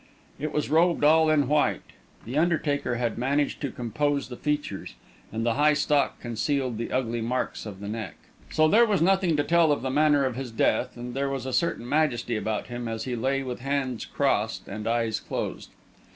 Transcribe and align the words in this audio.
It 0.39 0.51
was 0.51 0.71
robed 0.71 1.03
all 1.03 1.29
in 1.29 1.47
white. 1.47 1.83
The 2.25 2.35
undertaker 2.35 2.95
had 2.95 3.19
managed 3.19 3.61
to 3.61 3.69
compose 3.71 4.29
the 4.29 4.35
features, 4.35 4.95
and 5.31 5.45
the 5.45 5.53
high 5.53 5.75
stock 5.75 6.19
concealed 6.19 6.79
the 6.79 6.91
ugly 6.91 7.21
marks 7.21 7.67
upon 7.67 7.81
the 7.81 7.87
neck. 7.87 8.15
So 8.49 8.67
there 8.67 8.87
was 8.87 9.03
nothing 9.03 9.37
to 9.37 9.43
tell 9.43 9.71
of 9.71 9.83
the 9.83 9.91
manner 9.91 10.25
of 10.25 10.35
his 10.35 10.51
death, 10.51 10.97
and 10.97 11.13
there 11.13 11.29
was 11.29 11.45
a 11.45 11.53
certain 11.53 11.87
majesty 11.87 12.35
about 12.35 12.65
him 12.65 12.87
as 12.87 13.03
he 13.03 13.15
lay 13.15 13.43
with 13.43 13.59
hands 13.59 14.03
crossed 14.05 14.67
and 14.67 14.87
eyes 14.87 15.19
closed. 15.19 15.69